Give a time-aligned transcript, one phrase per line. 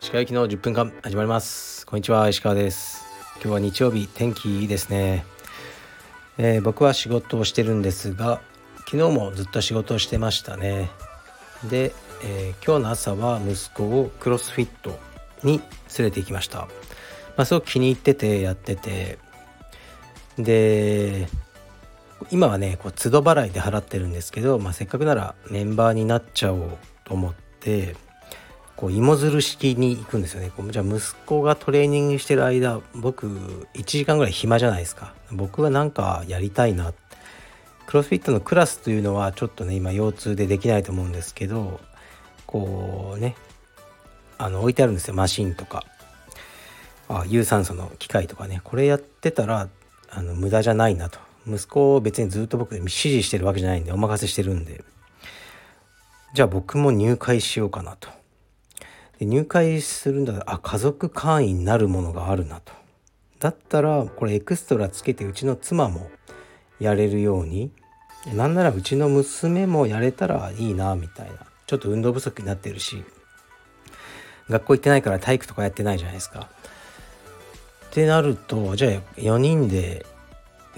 [0.00, 1.84] 石川行きの10分間始まります。
[1.86, 3.04] こんにちは石川です。
[3.36, 5.24] 今日は日曜日天気いいですね、
[6.38, 8.40] えー、僕は仕事をしてるんですが
[8.88, 10.88] 昨日もずっと仕事をしてましたね。
[11.68, 11.92] で、
[12.22, 15.00] えー、今日の朝は息子をクロスフィット
[15.42, 15.58] に
[15.98, 16.58] 連れて行きました。
[16.58, 16.68] ま
[17.38, 19.18] あ、すごく気に入っててやってて。
[20.38, 21.26] で
[22.32, 27.94] 今はねこう都度払いで払ってるんですけど、まあ、せっかくならメンバーになっちゃおうと思って
[28.74, 30.50] こう芋づる式に行くんですよね。
[30.56, 35.12] こうじゃあ息子がトレーニングしてる間僕1時間ぐらい暇じゃないですか。
[35.30, 36.94] 僕はなんかやりたいな。
[37.86, 41.80] クロスフィットのクラスというのはちょっとね今腰痛でできないと思うんですけど
[42.46, 43.36] こうね
[44.38, 45.14] あの置いてあるんですよ。
[45.14, 45.84] マシンとか。
[47.10, 48.62] あ有酸素の機械とかね。
[48.64, 49.68] これやってたら
[50.08, 51.18] あの無駄じゃないなと。
[51.46, 54.84] 息子を別にずっと僕指示してるわけじゃないんでお任せしてるんで。
[56.34, 58.08] じゃあ僕も入会しようかなと。
[59.18, 62.72] で入会するんだあ家族会員になるものがあるなと。
[63.38, 66.10] だったらこれエクストラつけてうちの妻も
[66.80, 67.70] やれるように。
[68.34, 71.34] なんならうちの娘もやれたらいいなみたいな。
[71.66, 73.02] ちょっと運動不足になってるし。
[74.48, 76.48] 学校行ってないから体育とかやってないじゃないですか。
[77.86, 80.06] ってなるとじゃあ4人で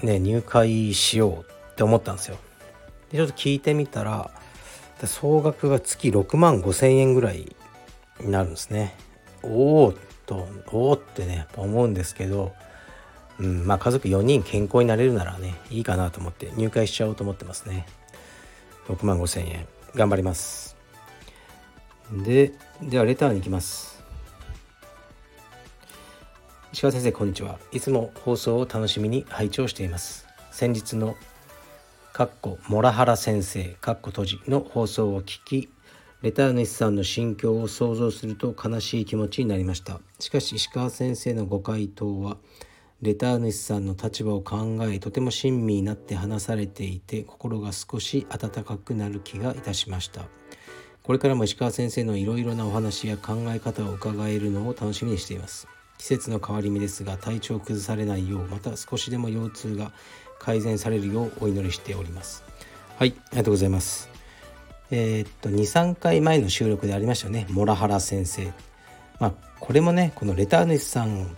[0.01, 2.37] ね入会しようって思ったんですよ。
[3.11, 4.31] でちょっと聞いてみたら
[5.03, 7.53] 総額が月6万5千円ぐらい
[8.19, 8.95] になるんですね。
[9.43, 9.93] おお
[10.25, 12.53] とおおってね思うんですけど、
[13.39, 17.85] うん、まあ家族4人健康になれるならねいいかなと思って入会しちゃおうと思ってますね。
[18.87, 19.67] 6万5千円。
[19.95, 20.75] 頑張ります。
[22.11, 23.94] でではレターに行きます。
[26.75, 27.57] 石川先生こんにちは。
[27.71, 30.27] いつも放送を楽しみに拝聴しています。
[30.51, 31.15] 先日の
[32.11, 35.69] かっこモラハラ先生かっこ閉じの放送を聞き
[36.21, 40.01] レター主さんの心境を想像すると悲しい気持ちになりました。
[40.19, 42.35] しかし石川先生のご回答は
[43.01, 50.25] レター主さんの立場を考えとても親身になって話されていて心が少し温かくなる気がいたしました。
[51.03, 55.69] これからも石川先生のいろいろなお話や考え方を伺えるのを楽しみにしています。
[55.97, 59.91] 季節の変わり目ですが体調を崩されないようまた少しでも腰痛が
[60.39, 62.43] 改善されるようお祈りしております。
[62.97, 64.09] はいありがとうございます。
[64.91, 68.53] えー、っと23回前の収録でありましたよねモラハラ先生。
[69.19, 71.35] まあこれもねこのレター主さん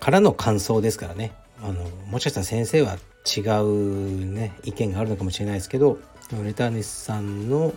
[0.00, 1.32] からの感想ですからね。
[1.62, 2.96] あのもしかしたら先生は
[3.26, 5.98] 違うね意見があるのかもしれないですけど
[6.44, 7.72] レター主さんの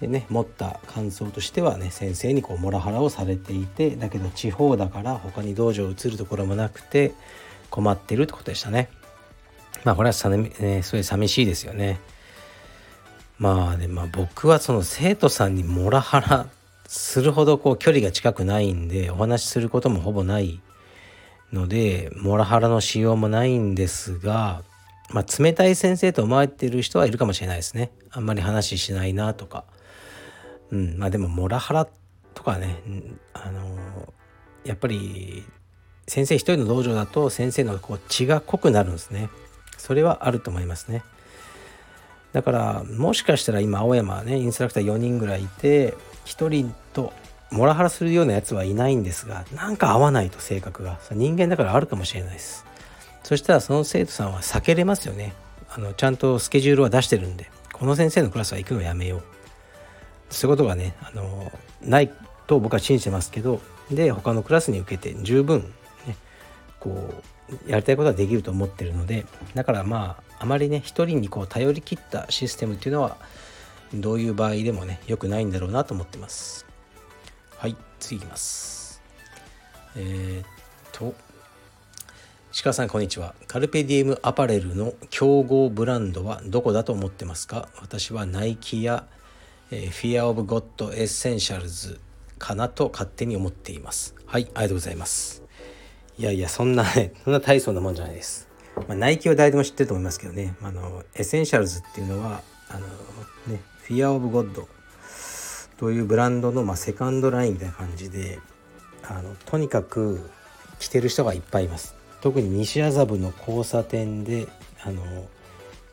[0.00, 7.12] でね持った感想としてはね先生にこうモラハラをされていてだけど地方だから他に道場を移るところもなくて
[7.68, 8.88] 困ってるってことでしたね。
[9.84, 12.00] まあこれはさ、ね、すごい寂しいですよね。
[13.38, 16.46] まあねまあ僕はその生徒さんにモラハラ
[16.86, 20.60] するほどこう距離が近くないんでお話しすることもほぼない
[21.52, 24.62] のでモラハラのしようもないんですが
[25.10, 27.90] まあ冷たい先生と思われてる人はいるかもしれないですね。
[28.10, 29.64] あんまり話ししないなとか。
[30.70, 31.88] うん、まあでもモラハラ
[32.34, 32.82] とかね、
[33.32, 34.14] あの
[34.64, 35.44] やっぱり
[36.06, 39.30] 先生一人の道場だと先生のこう血が濃くなるんですね。
[39.76, 41.02] それはあると思いますね。
[42.32, 45.94] だからもしかしたら今青山はねインストラクター4人ぐらいいて
[46.26, 47.12] 1人と
[47.50, 50.98] モラハラするようなやつはいないんですがなんか合わないと性格が。
[51.12, 52.64] 人間だからあるかもしれないです。
[53.24, 55.34] そしたらその生徒さんは避けれますよね。
[55.68, 57.50] あのちゃんとスケジュールは出してるんで。
[57.72, 59.22] この先生のクラスは行くのやめよう。
[60.30, 61.50] そういうことがねあの
[61.82, 62.10] ない
[62.46, 63.60] と僕は信じてますけど
[63.90, 65.62] で他のクラスに受けて十分、
[66.06, 66.16] ね、
[66.78, 67.22] こ
[67.66, 73.16] うやりたいことはできると思ってるのでだからまああまりね一人にこう頼り切ったシステムっていうのは
[73.92, 76.64] どういう場合でもね良くないんだろうなと思ってます。
[77.58, 79.02] はい次いきます。
[79.96, 80.46] えー、っ
[80.92, 81.14] と
[82.52, 83.34] 石川さんこんにちは。
[83.48, 87.68] カルペディエムアパレルの競合ブランドはどこだと思ってますか？
[87.80, 89.06] 私はナイキや
[89.70, 91.98] えー、Fear of God Essentials
[92.38, 94.14] かなと勝手に思っています。
[94.26, 95.42] はい、ありがとうございます。
[96.18, 98.48] いやいや、そんなね、 そんな大層なもんじゃないです。
[98.76, 102.86] まあ、ナイキは誰でも知ってると思いますけどね、あの、エッセンシャルズっていうのは、あの、
[103.46, 104.66] ね、Fear of God
[105.78, 108.38] というブランドの、まあ、セカンドラインみたいな感じで、
[109.02, 110.30] あの、とにかく
[110.78, 111.94] 着てる人がいっぱいいます。
[112.20, 114.48] 特に西麻布の交差点で、
[114.82, 115.02] あの、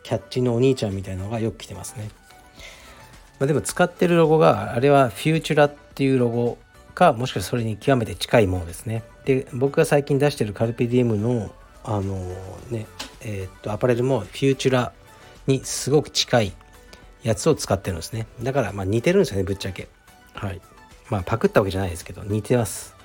[0.03, 2.09] キャッチのお兄ちゃんみたいなのがよく着てますね。
[3.39, 6.57] まあ、でも使ってるロゴがあれはフューチュラっていうロゴ
[6.95, 9.03] かもしくはそれに極めて近いものですね。
[9.25, 11.51] で僕が最近出してるカルペディエムの
[11.83, 12.17] あの
[12.69, 12.87] ね
[13.21, 14.91] えー、っとアパレルもフューチュラ
[15.45, 16.53] にすごく近い
[17.23, 18.25] やつを使ってるんですね。
[18.41, 19.87] だからまあ似てるんですよねぶっちゃけ。
[20.33, 20.61] はい。
[21.09, 22.95] まあパクったわけじゃないですけど似てます。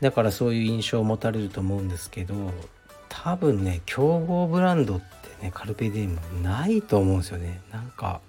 [0.00, 2.34] だからそういう印象を持たれると思うんですけど
[3.08, 7.60] 多分ね競合ブランドってねカルペディエムないと思うんですよね。
[7.70, 8.20] なんか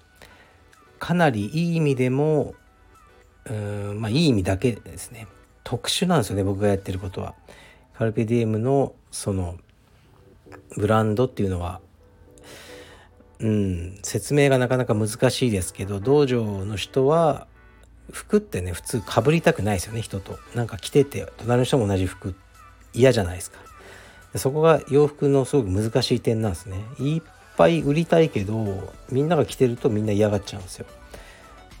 [1.04, 2.54] かなりいい意味でも
[3.44, 5.26] うーんまあいい意味だけですね。
[5.62, 7.34] 特殊なんですよね僕がやってることは。
[7.92, 9.58] カルペディエムのその
[10.78, 11.82] ブランドっていうのは。
[13.40, 17.48] うん説明がなかなか難しいですけど道場の人は
[18.10, 20.38] 服ってね普通かぶりたくないですよね人と。
[20.54, 22.34] なんか着てて隣の人も同じ服。
[22.94, 23.58] 嫌じゃないですか。
[24.36, 26.78] そこが洋服のすごく難しい点なんですね。
[26.98, 27.22] いっ
[27.56, 30.86] ぱい売りたいけどみんなが着てるとみんな嫌がっちゃうんですよ。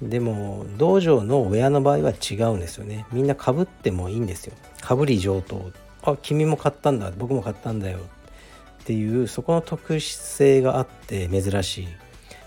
[0.02, 3.06] でも道場の親の場合は違うんですよね。
[3.12, 4.54] みんなかぶってもいいんですよ。
[4.80, 5.70] かぶり上等。
[6.02, 7.12] あ君も買ったんだ。
[7.16, 7.98] 僕も買ったんだよ。
[7.98, 11.88] っていうそこの特殊性があって珍しい。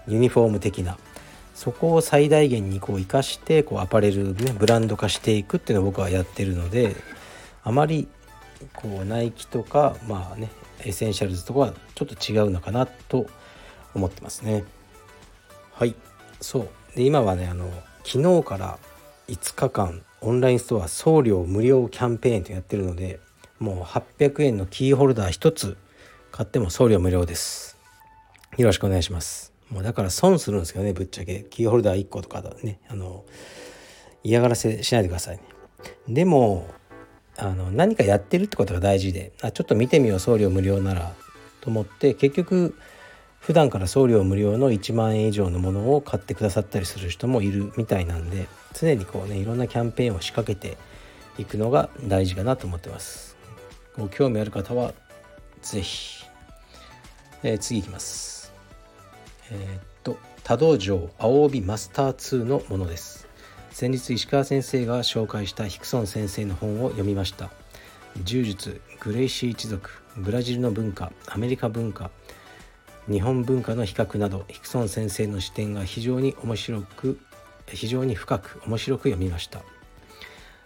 [0.07, 0.97] ユニフォーム的な。
[1.57, 6.95] そこを最大限にこう生かしてこうアパレル、ね、ブランド化していくっていうのを僕はやってるので
[7.63, 8.07] あまり
[8.75, 10.51] こうナイキとかまあね
[10.81, 13.27] エッセンシャルズとかはちょっと違うのかなと
[13.94, 14.63] 思ってますね。
[15.74, 15.95] はい。
[16.41, 16.69] そう。
[16.95, 17.69] で今はねあの
[18.03, 18.79] 昨日から
[19.27, 23.19] 5日間オンラインストア送料無料キャンペーンとやってるので
[23.59, 25.77] もう800円のキーホルダー1つ
[26.31, 27.77] 買っても送料無料です。
[28.57, 29.53] よろしくお願いします。
[29.69, 31.45] もうだから損するんですけどねぶっちゃけ。
[31.50, 33.25] キーホルダー1個とかだねあの
[34.24, 35.44] 嫌がらせしないでくださいね。
[36.07, 36.68] でも
[37.38, 41.13] あの何かやってるってことが大事であちょっと見てみよう送料無料なら
[41.62, 42.75] と思って結局
[43.39, 50.78] 普段から送料無料の1万円以上のものを買ってくださったりする人もいるみたいなんで常にこうねいろんなキャンペーンを仕掛けて
[51.38, 53.38] いくのが大事かなと思ってます。
[53.98, 54.94] ご興味ある方は
[55.62, 56.25] 是非、
[57.44, 58.54] えー、次いきます。
[59.51, 63.26] えー、っと多道場青帯マスター2のものです。
[63.79, 67.51] 先日石川先生が紹介したヒクソン先生の本を読みました。
[68.24, 72.09] 柔術グレイシー一族ブラジルの文化アメリカ文化
[73.07, 77.19] 日本文化の比較などヒクソン先生の視点が非常に面白く
[77.68, 79.62] 非常に深く面白く読みました。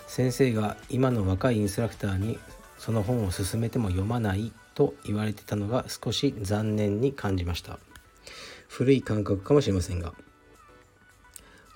[0.08, 2.40] 先生が今の若いインストラクターに
[2.78, 7.78] その本を勧めても読まないと言われてたのが少し残念に感じました。
[8.70, 10.14] 古い感覚かもしれませんが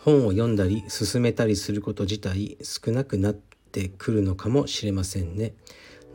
[0.05, 5.53] 本を読んだり進めたりすること自体少なくなってくるのかもしれませんね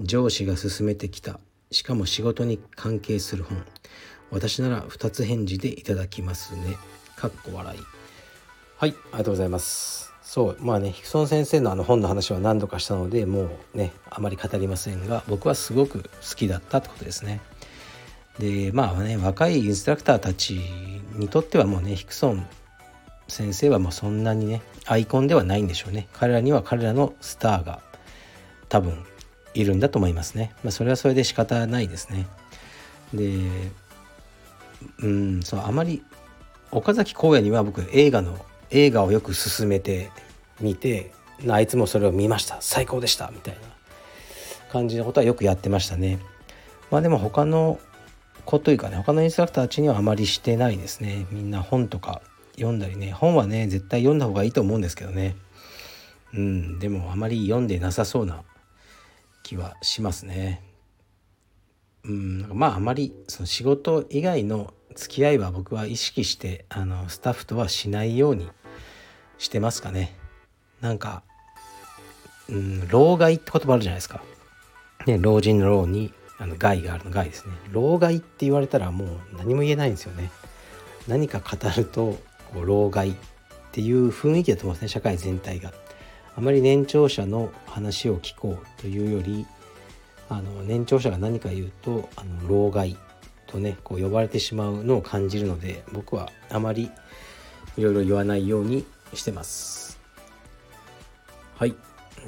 [0.01, 1.41] 上司が勧めてきた
[1.71, 3.63] しかも仕事に関係する本
[4.31, 6.77] 私なら2つ返事でいただきますね。
[7.17, 7.81] かっこ笑い。
[8.77, 10.13] はい、ありがとうございます。
[10.23, 17.41] そう、まあね、ヒクソン先生のあの本の話は何度かしたので、もうね、あまり語りませんが、僕はすごく好きだったってことですね。
[18.39, 20.61] で、まあね、若いインストラクターたち
[21.17, 22.47] にとってはもうね、ヒクソン
[23.31, 26.09] 先生はもうそんなにね、アイコンではないんでしょうね。
[26.13, 27.81] 彼らには彼らのスターが
[28.69, 29.05] 多分
[29.55, 30.53] いるんだと思いますね。
[30.63, 32.27] まあ、それはそれで仕方ないですね。
[33.15, 33.41] で、
[35.01, 36.03] うんそうあまり
[36.71, 38.39] 岡崎公也には僕映画の
[38.71, 40.11] 映画をよく勧めて
[40.61, 41.13] みて
[41.49, 43.61] あいつもそれを見ました最高でしたみたいな
[44.71, 46.19] 感じのことはよくやってましたね
[46.91, 47.81] まあでも他の
[48.45, 52.21] 子というかね他のインストラクターたちにはあまりしてないですねみんな本とか
[52.61, 55.35] 読んだりね本はね絶対読んだ方がいいと思うんですけどね。
[56.33, 58.45] うんでもあまり読んでなさそうな
[59.43, 60.63] 気はしますね。
[62.05, 68.49] うんまああまりその仕事以外の付き合いは僕は意識してあのスタッフとはしないように
[69.39, 70.15] してますかね。
[70.81, 71.23] なんか
[72.49, 74.23] うん老害って言葉あるじゃないですか。
[75.07, 77.55] ね老人の老にあの害があるの害ですね。
[77.71, 79.09] 老害って言われたらもう
[79.39, 80.31] 何も言えないんですよね。
[81.09, 82.19] 何か語ると
[82.53, 83.15] こう老害っ
[83.73, 85.73] ていう雰囲気だと思うんですね社会全体が。
[86.37, 89.47] あまり年長者の話を聞こうというより
[90.29, 92.97] あの年長者が何か言うとあの老害
[93.47, 96.91] とねこう呼ばれてしまうのを感じるので僕はあまり
[97.77, 99.99] いろいろ言わないようにしてます。
[101.57, 101.75] はい。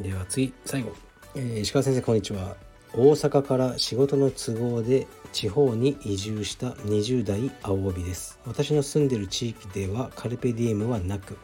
[0.00, 0.94] では次最後、
[1.34, 2.56] えー、石川先生こんにちは。
[2.94, 8.38] 大阪から仕事の都合で地方に移住した20代青帯です。
[8.44, 11.38] 私の住んでる地域ではカルペディエムはなく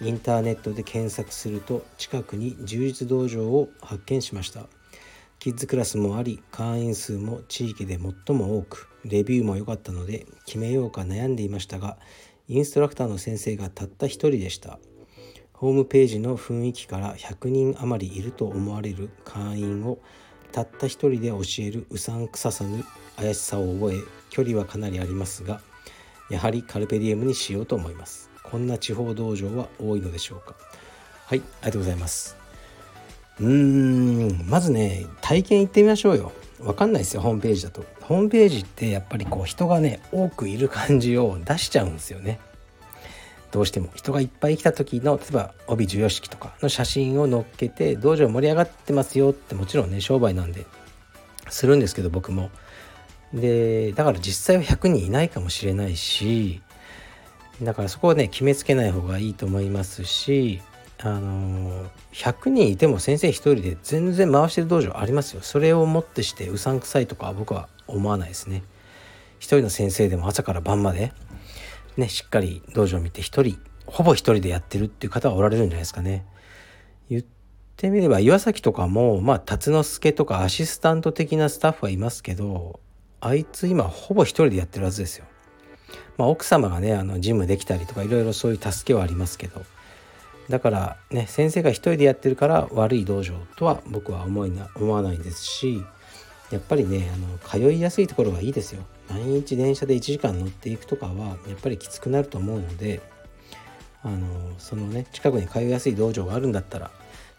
[0.00, 4.66] インターネットで検索すると近くに充実道場を発見しました。
[5.40, 11.98] キッズクラスもあり会員数も地域で最も多くレビューも良かったので決めようか悩んでいましたが
[12.46, 14.78] インストラクターの先生がたった一人でした。
[15.52, 19.98] ホームページの雰囲気から100人余りいると思われる会員を
[20.52, 22.84] たった一人で教えるうさんくささに
[23.16, 25.60] 怪しさを覚え距離はかなりありますが
[26.30, 28.30] やはりカルペディエムにしようと思います。
[28.42, 30.54] こんな地方道場は多いのでしょうか。
[31.26, 32.36] はいありがとうございます。
[33.40, 36.32] うーんまずね体験行ってみましょうよ。
[36.60, 37.84] 分かんないですよホームページだと。
[38.02, 42.38] ホームページってやっぱりこう人がね多くいる感じを出しちゃうんですよね。
[43.52, 43.90] どうしても。
[43.94, 50.66] 人がいっぱい来た時の例えば帯授与式とかの写真を載っけて道場盛り上がってますよってもちろんね商売なんで
[51.50, 52.50] するんですけど僕も。
[53.32, 56.60] でだから実際は100人いないかもしれないし
[57.62, 60.60] だからそこはね決めつけない方がいいと思いますし
[60.98, 65.42] あの100人いても先生1人で全然回してる道場ありますよ。
[65.42, 68.62] それをもってしてうさんくさいとか僕は思わないですね。
[69.38, 71.12] 一人の先生でも朝から晩まで
[71.96, 76.24] ねしっかり道場を見て一人ほぼ一人でやってるっていう方はおられるんじゃないですかね。
[77.10, 77.24] 言っ
[77.76, 82.80] てみれば岩崎とかもまあ辰之助とかアシスタント的なスタッフはいますけど
[83.20, 85.26] あいつ今ほぼ一人でやってるはずですよ。
[86.16, 89.62] まあ奥様がねあのジムできたりとかいろいろそういう助けはありますけど。
[90.48, 95.82] だからね先生が一人でやってるから悪い道場とは僕は思いな思わないですし
[96.50, 98.82] やっぱりねあの通いやすいところはいいですよ。
[99.10, 103.00] 毎日電車で1時間乗っていくとかはやっぱりきつくなると思うので
[104.02, 106.90] あのそのね近くに通いやすい道場があるんだったら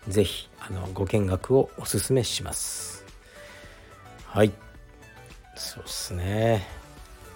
[0.07, 0.49] 是非
[0.93, 3.05] ご見学をおすすめします。
[4.25, 4.51] はい。
[5.55, 6.67] そうっすね。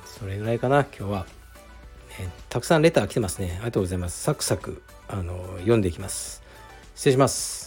[0.05, 1.25] それぐらいかな今日は、
[2.19, 3.51] ね、たくさんレター来てますね。
[3.55, 4.22] ありがとうございます。
[4.22, 6.41] サクサクあの読んでいきます。
[6.96, 7.66] 失礼します。